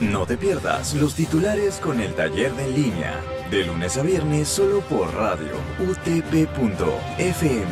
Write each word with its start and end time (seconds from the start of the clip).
No 0.00 0.24
te 0.24 0.38
pierdas 0.38 0.94
los 0.94 1.14
titulares 1.14 1.76
con 1.76 2.00
el 2.00 2.14
taller 2.14 2.54
de 2.54 2.64
en 2.64 2.74
línea, 2.74 3.20
de 3.50 3.66
lunes 3.66 3.98
a 3.98 4.02
viernes 4.02 4.48
solo 4.48 4.80
por 4.80 5.14
radio 5.14 5.52
utp.fm. 5.78 7.68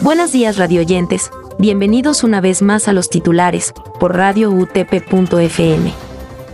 Buenos 0.00 0.32
días 0.32 0.58
radioyentes, 0.58 1.30
bienvenidos 1.58 2.24
una 2.24 2.42
vez 2.42 2.60
más 2.60 2.88
a 2.88 2.92
los 2.92 3.08
titulares, 3.08 3.72
por 3.98 4.16
radio 4.16 4.50
utp.fm. 4.50 5.94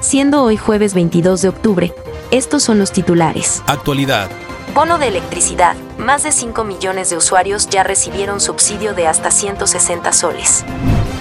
Siendo 0.00 0.42
hoy 0.42 0.56
jueves 0.56 0.94
22 0.94 1.42
de 1.42 1.48
octubre, 1.48 1.94
estos 2.32 2.64
son 2.64 2.80
los 2.80 2.90
titulares. 2.90 3.62
Actualidad. 3.68 4.28
Bono 4.74 4.98
de 4.98 5.06
electricidad. 5.06 5.76
Más 5.96 6.24
de 6.24 6.32
5 6.32 6.64
millones 6.64 7.10
de 7.10 7.16
usuarios 7.16 7.68
ya 7.68 7.84
recibieron 7.84 8.40
subsidio 8.40 8.94
de 8.94 9.06
hasta 9.06 9.30
160 9.30 10.12
soles. 10.12 10.64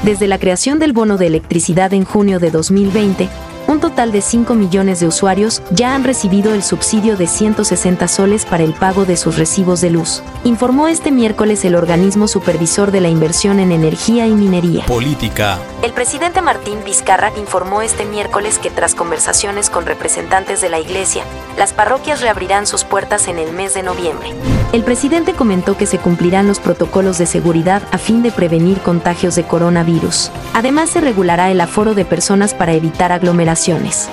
Desde 0.04 0.28
la 0.28 0.38
creación 0.38 0.80
del 0.80 0.92
bono 0.92 1.16
de 1.16 1.28
electricidad 1.28 1.94
en 1.94 2.04
junio 2.04 2.38
de 2.42 2.52
2020, 2.52 3.30
un 3.68 3.80
total 3.80 4.12
de 4.12 4.20
5 4.20 4.54
millones 4.54 5.00
de 5.00 5.08
usuarios 5.08 5.62
ya 5.72 5.96
han 5.96 6.04
recibido 6.04 6.54
el 6.54 6.62
subsidio 6.62 7.16
de 7.16 7.26
160 7.26 8.10
soles 8.10 8.46
para 8.46 8.66
el 8.66 8.74
pago 8.74 9.06
de 9.06 9.16
sus 9.16 9.38
recibos 9.38 9.80
de 9.80 9.92
luz, 9.92 10.22
informó 10.44 10.90
este 10.90 11.10
miércoles 11.10 11.64
el 11.64 11.76
organismo 11.76 12.28
supervisor 12.28 12.92
de 12.92 13.00
la 13.00 13.08
inversión 13.08 13.62
en 13.62 13.72
energía 13.72 14.28
y 14.28 14.34
minería. 14.34 14.86
Política. 14.88 15.58
El 15.82 15.94
presidente 15.94 16.42
Martín 16.42 16.80
Vizcarra 16.84 17.32
informó 17.38 17.82
este 17.82 18.04
miércoles 18.04 18.60
que 18.60 18.70
tras 18.70 18.96
conversaciones 18.96 19.70
con 19.70 19.86
representantes 19.86 20.60
de 20.60 20.70
la 20.70 20.82
Iglesia, 20.82 21.24
las 21.58 21.74
parroquias 21.74 22.22
reabrirán 22.22 22.68
sus 22.68 22.84
puertas 22.84 23.28
en 23.28 23.40
el 23.40 23.54
mes 23.54 23.74
de 23.74 23.84
noviembre. 23.84 24.30
El 24.72 24.84
presidente 24.84 25.34
comentó 25.34 25.78
que 25.78 25.86
se 25.86 26.00
cumplirán 26.00 26.48
los 26.48 26.60
protocolos 26.60 27.18
de 27.18 27.26
seguridad 27.26 27.84
a 27.92 27.98
fin 27.98 28.24
de 28.24 28.32
prevenir 28.32 28.80
contagios 28.80 29.36
de 29.36 29.44
coronavirus. 29.44 30.32
Además, 30.54 30.90
se 30.90 31.02
regulará 31.02 31.52
el 31.52 31.62
aforo 31.62 31.94
de 31.94 32.06
personas 32.06 32.54
para 32.54 32.74
evitar 32.74 33.12
aglomeraciones. 33.12 34.10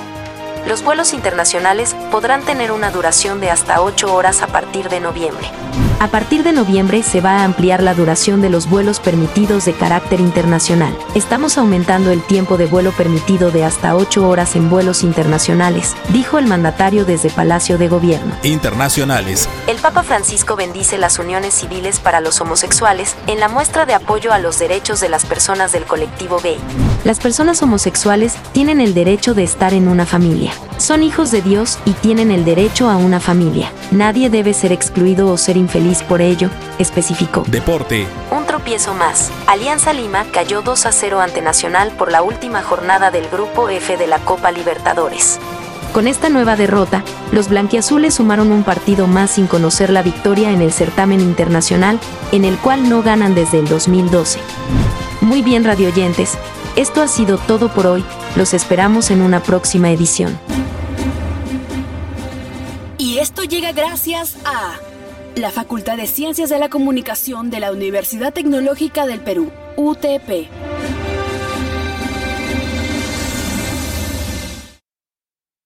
Los 0.66 0.84
vuelos 0.84 1.14
internacionales 1.14 1.96
podrán 2.10 2.42
tener 2.42 2.72
una 2.72 2.90
duración 2.90 3.40
de 3.40 3.50
hasta 3.50 3.80
8 3.80 4.14
horas 4.14 4.42
a 4.42 4.46
partir 4.46 4.88
de 4.88 5.00
noviembre. 5.00 5.46
A 6.00 6.08
partir 6.08 6.42
de 6.42 6.52
noviembre 6.52 7.02
se 7.02 7.20
va 7.20 7.40
a 7.40 7.44
ampliar 7.44 7.82
la 7.82 7.92
duración 7.92 8.40
de 8.40 8.48
los 8.48 8.70
vuelos 8.70 9.00
permitidos 9.00 9.66
de 9.66 9.74
carácter 9.74 10.18
internacional. 10.18 10.96
Estamos 11.14 11.58
aumentando 11.58 12.10
el 12.10 12.22
tiempo 12.22 12.56
de 12.56 12.64
vuelo 12.64 12.90
permitido 12.92 13.50
de 13.50 13.64
hasta 13.64 13.94
8 13.94 14.26
horas 14.26 14.56
en 14.56 14.70
vuelos 14.70 15.02
internacionales, 15.02 15.94
dijo 16.08 16.38
el 16.38 16.46
mandatario 16.46 17.04
desde 17.04 17.28
Palacio 17.28 17.76
de 17.76 17.88
Gobierno. 17.88 18.34
Internacionales. 18.42 19.46
El 19.66 19.76
Papa 19.76 20.02
Francisco 20.02 20.56
bendice 20.56 20.96
las 20.96 21.18
uniones 21.18 21.52
civiles 21.52 22.00
para 22.00 22.22
los 22.22 22.40
homosexuales 22.40 23.14
en 23.26 23.38
la 23.38 23.50
muestra 23.50 23.84
de 23.84 23.92
apoyo 23.92 24.32
a 24.32 24.38
los 24.38 24.58
derechos 24.58 25.00
de 25.00 25.10
las 25.10 25.26
personas 25.26 25.72
del 25.72 25.84
colectivo 25.84 26.38
gay. 26.42 26.58
Las 27.04 27.18
personas 27.18 27.62
homosexuales 27.62 28.36
tienen 28.52 28.80
el 28.80 28.94
derecho 28.94 29.34
de 29.34 29.42
estar 29.42 29.74
en 29.74 29.86
una 29.86 30.06
familia. 30.06 30.49
Son 30.78 31.02
hijos 31.02 31.30
de 31.30 31.42
Dios 31.42 31.78
y 31.84 31.92
tienen 31.92 32.30
el 32.30 32.44
derecho 32.44 32.88
a 32.88 32.96
una 32.96 33.20
familia. 33.20 33.72
Nadie 33.90 34.30
debe 34.30 34.54
ser 34.54 34.72
excluido 34.72 35.30
o 35.30 35.36
ser 35.36 35.56
infeliz 35.56 36.02
por 36.02 36.20
ello, 36.20 36.50
especificó. 36.78 37.44
Deporte. 37.46 38.06
Un 38.30 38.46
tropiezo 38.46 38.94
más. 38.94 39.30
Alianza 39.46 39.92
Lima 39.92 40.24
cayó 40.32 40.62
2 40.62 40.86
a 40.86 40.92
0 40.92 41.20
ante 41.20 41.42
Nacional 41.42 41.92
por 41.98 42.10
la 42.10 42.22
última 42.22 42.62
jornada 42.62 43.10
del 43.10 43.28
Grupo 43.28 43.68
F 43.68 43.96
de 43.96 44.06
la 44.06 44.18
Copa 44.20 44.52
Libertadores. 44.52 45.38
Con 45.92 46.06
esta 46.06 46.28
nueva 46.28 46.54
derrota, 46.54 47.02
los 47.32 47.48
blanquiazules 47.48 48.14
sumaron 48.14 48.52
un 48.52 48.62
partido 48.62 49.08
más 49.08 49.32
sin 49.32 49.48
conocer 49.48 49.90
la 49.90 50.02
victoria 50.02 50.52
en 50.52 50.62
el 50.62 50.72
certamen 50.72 51.20
internacional, 51.20 51.98
en 52.30 52.44
el 52.44 52.56
cual 52.58 52.88
no 52.88 53.02
ganan 53.02 53.34
desde 53.34 53.58
el 53.58 53.66
2012. 53.68 54.38
Muy 55.20 55.42
bien 55.42 55.64
radioyentes, 55.64 56.38
esto 56.76 57.02
ha 57.02 57.08
sido 57.08 57.38
todo 57.38 57.68
por 57.68 57.86
hoy, 57.86 58.04
los 58.36 58.54
esperamos 58.54 59.10
en 59.10 59.22
una 59.22 59.42
próxima 59.42 59.90
edición. 59.90 60.38
Y 62.98 63.18
esto 63.18 63.44
llega 63.44 63.72
gracias 63.72 64.36
a 64.44 64.74
la 65.34 65.50
Facultad 65.50 65.96
de 65.96 66.06
Ciencias 66.06 66.50
de 66.50 66.58
la 66.58 66.68
Comunicación 66.68 67.50
de 67.50 67.60
la 67.60 67.72
Universidad 67.72 68.32
Tecnológica 68.32 69.06
del 69.06 69.20
Perú, 69.20 69.50
UTP. 69.76 70.99